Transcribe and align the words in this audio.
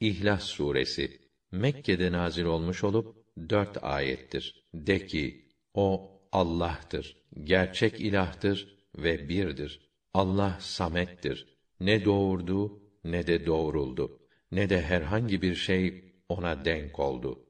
İhlas 0.00 0.44
suresi 0.44 1.18
Mekke'de 1.52 2.12
nazil 2.12 2.44
olmuş 2.44 2.84
olup 2.84 3.06
dört 3.50 3.84
ayettir. 3.84 4.54
De 4.74 5.06
ki, 5.06 5.48
o 5.74 6.10
Allah'tır, 6.32 7.16
gerçek 7.44 8.00
ilahtır 8.00 8.68
ve 8.96 9.28
birdir. 9.28 9.80
Allah 10.14 10.56
samettir. 10.60 11.46
Ne 11.80 12.04
doğurdu 12.04 12.82
ne 13.04 13.26
de 13.26 13.46
doğruldu. 13.46 14.20
Ne 14.52 14.70
de 14.70 14.82
herhangi 14.82 15.42
bir 15.42 15.54
şey 15.54 16.04
ona 16.28 16.64
denk 16.64 16.98
oldu. 16.98 17.44